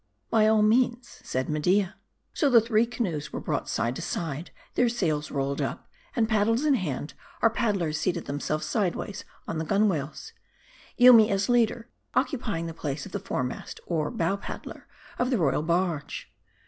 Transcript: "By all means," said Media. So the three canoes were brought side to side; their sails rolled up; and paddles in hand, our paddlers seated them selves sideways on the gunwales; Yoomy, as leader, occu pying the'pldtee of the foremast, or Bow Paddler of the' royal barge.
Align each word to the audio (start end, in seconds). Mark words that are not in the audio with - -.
"By 0.31 0.47
all 0.47 0.63
means," 0.63 1.19
said 1.23 1.47
Media. 1.47 1.93
So 2.33 2.49
the 2.49 2.59
three 2.59 2.87
canoes 2.87 3.31
were 3.31 3.39
brought 3.39 3.69
side 3.69 3.95
to 3.97 4.01
side; 4.01 4.49
their 4.73 4.89
sails 4.89 5.29
rolled 5.29 5.61
up; 5.61 5.87
and 6.15 6.27
paddles 6.27 6.65
in 6.65 6.73
hand, 6.73 7.13
our 7.43 7.51
paddlers 7.51 7.99
seated 7.99 8.25
them 8.25 8.39
selves 8.39 8.65
sideways 8.65 9.25
on 9.47 9.59
the 9.59 9.63
gunwales; 9.63 10.33
Yoomy, 10.97 11.29
as 11.29 11.49
leader, 11.49 11.87
occu 12.15 12.41
pying 12.41 12.65
the'pldtee 12.65 13.05
of 13.05 13.11
the 13.11 13.19
foremast, 13.19 13.79
or 13.85 14.09
Bow 14.09 14.37
Paddler 14.37 14.87
of 15.19 15.29
the' 15.29 15.37
royal 15.37 15.61
barge. 15.61 16.33